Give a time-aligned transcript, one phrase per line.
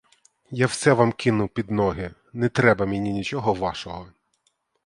[0.51, 4.07] Я все вам кину під ноги, не треба мені нічого вашого!